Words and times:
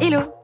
Hello. 0.00 0.43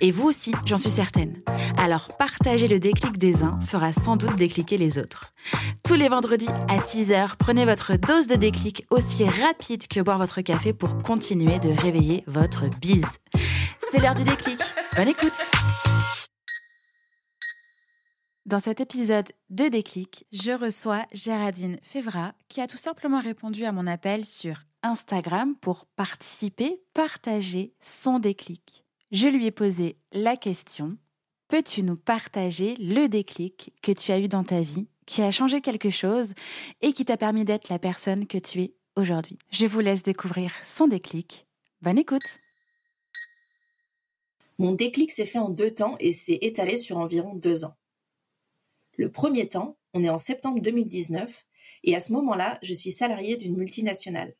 Et 0.00 0.10
vous 0.10 0.24
aussi, 0.24 0.52
j'en 0.66 0.76
suis 0.76 0.90
certaine. 0.90 1.42
Alors 1.78 2.16
partager 2.16 2.68
le 2.68 2.78
déclic 2.78 3.18
des 3.18 3.42
uns 3.42 3.58
fera 3.60 3.92
sans 3.92 4.16
doute 4.16 4.36
décliquer 4.36 4.78
les 4.78 4.98
autres. 4.98 5.32
Tous 5.84 5.94
les 5.94 6.08
vendredis 6.08 6.48
à 6.68 6.78
6h, 6.78 7.36
prenez 7.38 7.64
votre 7.64 7.96
dose 7.96 8.26
de 8.26 8.36
déclic 8.36 8.86
aussi 8.90 9.24
rapide 9.24 9.86
que 9.86 10.00
boire 10.00 10.18
votre 10.18 10.40
café 10.40 10.72
pour 10.72 11.02
continuer 11.02 11.58
de 11.58 11.70
réveiller 11.70 12.24
votre 12.26 12.68
bise. 12.80 13.18
C'est 13.90 14.00
l'heure 14.00 14.14
du 14.14 14.24
déclic. 14.24 14.60
Bonne 14.96 15.08
écoute 15.08 15.46
dans 18.46 18.58
cet 18.58 18.78
épisode 18.78 19.32
de 19.48 19.68
Déclic, 19.68 20.26
je 20.30 20.52
reçois 20.52 21.06
Géraldine 21.14 21.78
Fevra 21.82 22.34
qui 22.50 22.60
a 22.60 22.66
tout 22.66 22.76
simplement 22.76 23.18
répondu 23.18 23.64
à 23.64 23.72
mon 23.72 23.86
appel 23.86 24.26
sur 24.26 24.64
Instagram 24.82 25.54
pour 25.62 25.86
participer, 25.96 26.82
partager 26.92 27.72
son 27.80 28.18
déclic 28.18 28.83
je 29.14 29.28
lui 29.28 29.46
ai 29.46 29.52
posé 29.52 29.96
la 30.12 30.36
question 30.36 30.98
Peux-tu 31.46 31.84
nous 31.84 31.96
partager 31.96 32.74
le 32.80 33.06
déclic 33.06 33.72
que 33.80 33.92
tu 33.92 34.10
as 34.10 34.18
eu 34.18 34.26
dans 34.26 34.42
ta 34.42 34.60
vie, 34.60 34.88
qui 35.06 35.22
a 35.22 35.30
changé 35.30 35.60
quelque 35.60 35.88
chose 35.88 36.34
et 36.80 36.92
qui 36.92 37.04
t'a 37.04 37.16
permis 37.16 37.44
d'être 37.44 37.68
la 37.68 37.78
personne 37.78 38.26
que 38.26 38.38
tu 38.38 38.60
es 38.60 38.74
aujourd'hui? 38.96 39.38
Je 39.52 39.66
vous 39.66 39.78
laisse 39.78 40.02
découvrir 40.02 40.52
son 40.64 40.88
déclic. 40.88 41.46
Bonne 41.80 41.96
écoute 41.96 42.40
Mon 44.58 44.72
déclic 44.72 45.12
s'est 45.12 45.26
fait 45.26 45.38
en 45.38 45.48
deux 45.48 45.70
temps 45.70 45.94
et 46.00 46.12
s'est 46.12 46.40
étalé 46.42 46.76
sur 46.76 46.98
environ 46.98 47.36
deux 47.36 47.64
ans. 47.64 47.76
Le 48.96 49.12
premier 49.12 49.48
temps, 49.48 49.78
on 49.92 50.02
est 50.02 50.10
en 50.10 50.18
septembre 50.18 50.60
2019 50.60 51.44
et 51.84 51.94
à 51.94 52.00
ce 52.00 52.12
moment-là, 52.14 52.58
je 52.62 52.74
suis 52.74 52.90
salarié 52.90 53.36
d'une 53.36 53.56
multinationale. 53.56 54.34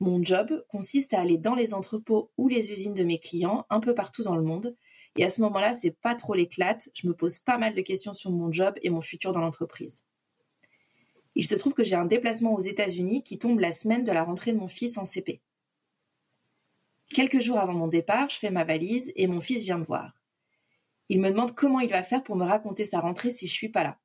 Mon 0.00 0.22
job 0.22 0.64
consiste 0.68 1.12
à 1.12 1.20
aller 1.20 1.38
dans 1.38 1.54
les 1.54 1.74
entrepôts 1.74 2.30
ou 2.36 2.48
les 2.48 2.70
usines 2.70 2.94
de 2.94 3.02
mes 3.02 3.18
clients 3.18 3.66
un 3.68 3.80
peu 3.80 3.94
partout 3.94 4.22
dans 4.22 4.36
le 4.36 4.42
monde. 4.42 4.76
Et 5.16 5.24
à 5.24 5.30
ce 5.30 5.40
moment-là, 5.40 5.72
c'est 5.72 5.90
pas 5.90 6.14
trop 6.14 6.34
l'éclate. 6.34 6.88
Je 6.94 7.08
me 7.08 7.14
pose 7.14 7.40
pas 7.40 7.58
mal 7.58 7.74
de 7.74 7.80
questions 7.80 8.12
sur 8.12 8.30
mon 8.30 8.52
job 8.52 8.74
et 8.82 8.90
mon 8.90 9.00
futur 9.00 9.32
dans 9.32 9.40
l'entreprise. 9.40 10.04
Il 11.34 11.46
se 11.46 11.56
trouve 11.56 11.74
que 11.74 11.84
j'ai 11.84 11.96
un 11.96 12.04
déplacement 12.04 12.54
aux 12.54 12.60
États-Unis 12.60 13.22
qui 13.22 13.38
tombe 13.38 13.58
la 13.58 13.72
semaine 13.72 14.04
de 14.04 14.12
la 14.12 14.24
rentrée 14.24 14.52
de 14.52 14.58
mon 14.58 14.68
fils 14.68 14.98
en 14.98 15.04
CP. 15.04 15.40
Quelques 17.12 17.40
jours 17.40 17.58
avant 17.58 17.74
mon 17.74 17.88
départ, 17.88 18.28
je 18.28 18.38
fais 18.38 18.50
ma 18.50 18.64
valise 18.64 19.12
et 19.16 19.26
mon 19.26 19.40
fils 19.40 19.64
vient 19.64 19.78
me 19.78 19.84
voir. 19.84 20.12
Il 21.08 21.20
me 21.20 21.30
demande 21.30 21.54
comment 21.54 21.80
il 21.80 21.88
va 21.88 22.02
faire 22.02 22.22
pour 22.22 22.36
me 22.36 22.44
raconter 22.44 22.84
sa 22.84 23.00
rentrée 23.00 23.30
si 23.30 23.46
je 23.46 23.52
suis 23.52 23.70
pas 23.70 23.82
là. 23.82 23.98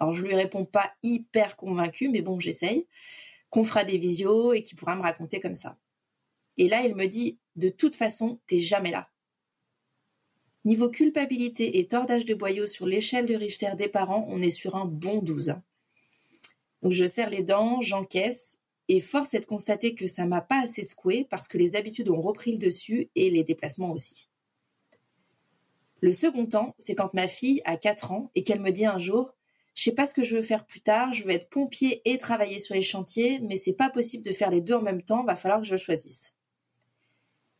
Alors 0.00 0.14
je 0.14 0.24
lui 0.24 0.34
réponds 0.34 0.64
pas 0.64 0.92
hyper 1.02 1.56
convaincu, 1.56 2.08
mais 2.08 2.22
bon, 2.22 2.40
j'essaye 2.40 2.86
qu'on 3.52 3.64
fera 3.64 3.84
des 3.84 3.98
visios 3.98 4.54
et 4.54 4.62
qui 4.62 4.74
pourra 4.74 4.96
me 4.96 5.02
raconter 5.02 5.38
comme 5.38 5.54
ça. 5.54 5.78
Et 6.56 6.68
là, 6.68 6.84
il 6.86 6.94
me 6.94 7.06
dit, 7.06 7.38
de 7.54 7.68
toute 7.68 7.94
façon, 7.94 8.40
t'es 8.46 8.58
jamais 8.58 8.90
là. 8.90 9.10
Niveau 10.64 10.88
culpabilité 10.88 11.78
et 11.78 11.86
tordage 11.86 12.24
de 12.24 12.34
boyaux 12.34 12.66
sur 12.66 12.86
l'échelle 12.86 13.26
de 13.26 13.34
Richter 13.34 13.72
des 13.76 13.88
parents, 13.88 14.24
on 14.30 14.40
est 14.40 14.50
sur 14.50 14.74
un 14.74 14.86
bon 14.86 15.20
12. 15.20 15.56
Donc 16.80 16.92
je 16.92 17.04
serre 17.04 17.28
les 17.28 17.42
dents, 17.42 17.82
j'encaisse, 17.82 18.58
et 18.88 19.00
force 19.00 19.34
est 19.34 19.40
de 19.40 19.44
constater 19.44 19.94
que 19.94 20.06
ça 20.06 20.24
m'a 20.24 20.40
pas 20.40 20.62
assez 20.62 20.82
secoué 20.82 21.26
parce 21.28 21.46
que 21.46 21.58
les 21.58 21.76
habitudes 21.76 22.08
ont 22.08 22.22
repris 22.22 22.52
le 22.52 22.58
dessus 22.58 23.10
et 23.14 23.28
les 23.28 23.44
déplacements 23.44 23.92
aussi. 23.92 24.30
Le 26.00 26.12
second 26.12 26.46
temps, 26.46 26.74
c'est 26.78 26.94
quand 26.94 27.12
ma 27.12 27.28
fille 27.28 27.60
a 27.66 27.76
4 27.76 28.12
ans 28.12 28.30
et 28.34 28.44
qu'elle 28.44 28.62
me 28.62 28.70
dit 28.70 28.86
un 28.86 28.98
jour 28.98 29.34
je 29.74 29.84
sais 29.84 29.94
pas 29.94 30.06
ce 30.06 30.14
que 30.14 30.22
je 30.22 30.36
veux 30.36 30.42
faire 30.42 30.66
plus 30.66 30.80
tard, 30.80 31.14
je 31.14 31.24
veux 31.24 31.30
être 31.30 31.48
pompier 31.48 32.02
et 32.04 32.18
travailler 32.18 32.58
sur 32.58 32.74
les 32.74 32.82
chantiers, 32.82 33.40
mais 33.40 33.56
c'est 33.56 33.72
pas 33.72 33.90
possible 33.90 34.24
de 34.24 34.32
faire 34.32 34.50
les 34.50 34.60
deux 34.60 34.74
en 34.74 34.82
même 34.82 35.02
temps, 35.02 35.24
va 35.24 35.36
falloir 35.36 35.60
que 35.60 35.66
je 35.66 35.76
choisisse. 35.76 36.34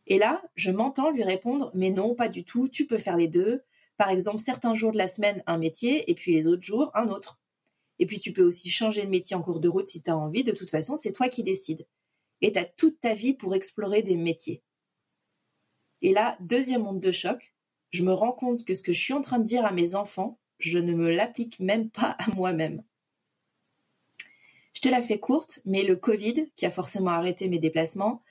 Et 0.05 0.17
là, 0.17 0.43
je 0.55 0.71
m'entends 0.71 1.11
lui 1.11 1.23
répondre, 1.23 1.71
mais 1.73 1.89
non, 1.89 2.13
pas 2.13 2.29
du 2.29 2.43
tout, 2.43 2.67
tu 2.67 2.85
peux 2.85 2.97
faire 2.97 3.17
les 3.17 3.27
deux. 3.27 3.63
Par 3.97 4.09
exemple, 4.09 4.39
certains 4.39 4.75
jours 4.75 4.91
de 4.91 4.97
la 4.97 5.07
semaine, 5.07 5.43
un 5.47 5.57
métier, 5.57 6.09
et 6.09 6.13
puis 6.13 6.33
les 6.33 6.47
autres 6.47 6.63
jours, 6.63 6.91
un 6.93 7.07
autre. 7.07 7.39
Et 7.99 8.05
puis 8.05 8.19
tu 8.19 8.33
peux 8.33 8.43
aussi 8.43 8.69
changer 8.69 9.05
de 9.05 9.09
métier 9.09 9.35
en 9.35 9.41
cours 9.41 9.59
de 9.59 9.69
route 9.69 9.87
si 9.87 10.03
tu 10.03 10.09
as 10.09 10.17
envie, 10.17 10.43
de 10.43 10.51
toute 10.51 10.69
façon, 10.69 10.97
c'est 10.97 11.13
toi 11.13 11.29
qui 11.29 11.43
décides. 11.43 11.87
Et 12.41 12.51
tu 12.51 12.59
as 12.59 12.65
toute 12.65 12.99
ta 12.99 13.13
vie 13.13 13.33
pour 13.33 13.55
explorer 13.55 14.01
des 14.01 14.17
métiers. 14.17 14.61
Et 16.01 16.11
là, 16.11 16.37
deuxième 16.41 16.85
onde 16.85 16.99
de 16.99 17.11
choc, 17.11 17.55
je 17.91 18.03
me 18.03 18.11
rends 18.11 18.33
compte 18.33 18.65
que 18.65 18.73
ce 18.73 18.81
que 18.81 18.91
je 18.91 18.99
suis 18.99 19.13
en 19.13 19.21
train 19.21 19.39
de 19.39 19.45
dire 19.45 19.65
à 19.65 19.71
mes 19.71 19.95
enfants, 19.95 20.39
je 20.63 20.79
ne 20.79 20.93
me 20.93 21.09
l'applique 21.09 21.59
même 21.59 21.89
pas 21.89 22.15
à 22.19 22.29
moi-même. 22.35 22.83
Je 24.73 24.81
te 24.81 24.89
la 24.89 25.01
fais 25.01 25.19
courte, 25.19 25.59
mais 25.65 25.83
le 25.83 25.95
Covid, 25.95 26.49
qui 26.55 26.65
a 26.65 26.69
forcément 26.69 27.11
arrêté 27.11 27.47
mes 27.47 27.59
déplacements, 27.59 28.23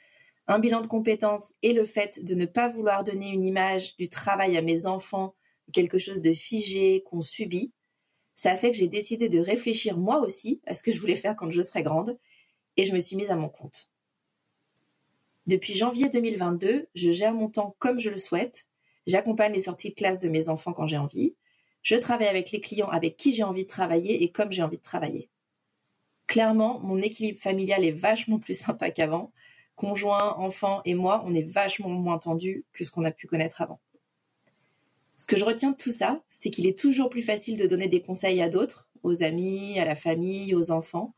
un 0.48 0.59
bilan 0.59 0.81
de 0.81 0.87
compétences 0.87 1.53
et 1.62 1.72
le 1.72 1.84
fait 1.84 2.25
de 2.25 2.34
ne 2.34 2.47
pas 2.47 2.69
vouloir 2.69 3.04
donner 3.04 3.31
une 3.31 3.44
image 3.44 3.97
du 3.97 4.09
travail 4.09 4.56
à 4.56 4.62
mes 4.62 4.87
enfants, 4.87 5.34
quelque 5.72 5.98
chose 5.98 6.21
de 6.21 6.32
figé 6.32 7.03
qu'on 7.04 7.21
subit, 7.21 7.72
ça 8.34 8.50
a 8.50 8.56
fait 8.56 8.72
que 8.72 8.76
j'ai 8.76 8.88
décidé 8.88 9.28
de 9.28 9.38
réfléchir 9.38 9.98
moi 9.98 10.19
aussi 10.21 10.60
à 10.66 10.75
ce 10.75 10.82
que 10.82 10.91
je 10.91 11.00
voulais 11.00 11.16
faire 11.16 11.37
quand 11.37 11.50
je 11.50 11.62
serais 11.62 11.82
grande, 11.82 12.19
et 12.76 12.84
je 12.84 12.94
me 12.94 12.98
suis 12.98 13.16
mise 13.16 13.31
à 13.31 13.37
mon 13.37 13.48
compte. 13.48 13.91
Depuis 15.47 15.75
janvier 15.75 16.09
2022, 16.09 16.88
je 16.94 17.10
gère 17.10 17.34
mon 17.34 17.48
temps 17.48 17.76
comme 17.78 18.00
je 18.00 18.10
le 18.10 18.16
souhaite, 18.16 18.66
j'accompagne 19.06 19.53
les 19.53 19.60
sorties 19.60 19.91
de 19.91 19.94
classe 19.94 20.19
de 20.19 20.28
mes 20.28 20.48
enfants 20.48 20.72
quand 20.72 20.87
j'ai 20.87 20.98
envie, 20.98 21.37
je 21.82 21.97
travaille 21.97 22.28
avec 22.28 22.53
les 22.53 22.60
clients 22.60 22.88
avec 22.88 23.16
qui 23.16 23.34
j'ai 23.34 23.43
envie 23.43 23.65
de 23.65 23.69
travailler 23.69 24.22
et 24.22 24.31
comme 24.31 24.53
j'ai 24.53 24.62
envie 24.62 24.78
de 24.78 24.82
travailler. 24.82 25.28
Clairement, 26.28 26.78
mon 26.81 26.98
équilibre 26.98 27.41
familial 27.41 27.84
est 27.84 27.93
vachement 27.93 28.38
plus 28.38 28.54
sympa 28.59 28.91
qu'avant. 28.91 29.32
Conjoint, 29.75 30.37
enfant 30.37 30.81
et 30.84 30.94
moi, 30.94 31.22
on 31.26 31.34
est 31.34 31.42
vachement 31.42 31.88
moins 31.88 32.19
tendus 32.19 32.65
que 32.72 32.84
ce 32.84 32.91
qu'on 32.91 33.04
a 33.04 33.10
pu 33.10 33.26
connaître 33.26 33.62
avant. 33.62 33.81
Ce 35.16 35.26
que 35.26 35.37
je 35.37 35.44
retiens 35.44 35.72
de 35.72 35.76
tout 35.76 35.92
ça, 35.92 36.22
c'est 36.28 36.50
qu'il 36.50 36.66
est 36.66 36.78
toujours 36.78 37.09
plus 37.09 37.22
facile 37.22 37.59
de 37.59 37.66
donner 37.66 37.88
des 37.88 38.03
conseils 38.03 38.42
à 38.42 38.48
d'autres, 38.48 38.88
aux 39.03 39.22
amis, 39.22 39.78
à 39.78 39.84
la 39.84 39.94
famille, 39.94 40.54
aux 40.54 40.71
enfants, 40.71 41.15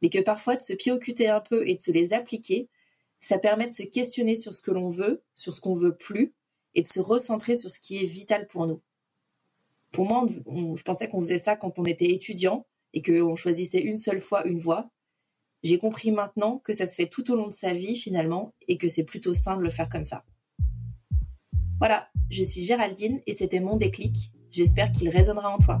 mais 0.00 0.10
que 0.10 0.20
parfois 0.20 0.56
de 0.56 0.62
se 0.62 0.72
piocuter 0.72 1.28
un 1.28 1.40
peu 1.40 1.66
et 1.68 1.74
de 1.74 1.80
se 1.80 1.90
les 1.90 2.12
appliquer, 2.12 2.68
ça 3.20 3.38
permet 3.38 3.66
de 3.66 3.72
se 3.72 3.82
questionner 3.82 4.36
sur 4.36 4.52
ce 4.52 4.62
que 4.62 4.70
l'on 4.70 4.90
veut, 4.90 5.22
sur 5.34 5.52
ce 5.52 5.60
qu'on 5.60 5.74
veut 5.74 5.96
plus, 5.96 6.34
et 6.74 6.82
de 6.82 6.86
se 6.86 7.00
recentrer 7.00 7.56
sur 7.56 7.70
ce 7.70 7.80
qui 7.80 8.02
est 8.02 8.06
vital 8.06 8.46
pour 8.46 8.66
nous 8.66 8.80
pour 9.92 10.06
moi, 10.06 10.26
je 10.28 10.82
pensais 10.82 11.08
qu'on 11.08 11.20
faisait 11.20 11.38
ça 11.38 11.56
quand 11.56 11.78
on 11.78 11.84
était 11.84 12.10
étudiant 12.10 12.66
et 12.92 13.02
qu'on 13.02 13.36
choisissait 13.36 13.80
une 13.80 13.96
seule 13.96 14.20
fois 14.20 14.46
une 14.46 14.58
voie. 14.58 14.90
J'ai 15.62 15.78
compris 15.78 16.12
maintenant 16.12 16.58
que 16.58 16.72
ça 16.72 16.86
se 16.86 16.94
fait 16.94 17.08
tout 17.08 17.30
au 17.32 17.36
long 17.36 17.48
de 17.48 17.52
sa 17.52 17.72
vie 17.72 17.96
finalement 17.96 18.54
et 18.68 18.78
que 18.78 18.86
c'est 18.88 19.04
plutôt 19.04 19.34
sain 19.34 19.56
de 19.56 19.62
le 19.62 19.70
faire 19.70 19.88
comme 19.88 20.04
ça. 20.04 20.24
Voilà, 21.78 22.08
je 22.30 22.42
suis 22.42 22.62
Géraldine 22.62 23.20
et 23.26 23.34
c'était 23.34 23.60
mon 23.60 23.76
déclic. 23.76 24.32
J'espère 24.50 24.92
qu'il 24.92 25.08
résonnera 25.08 25.50
en 25.50 25.58
toi. 25.58 25.80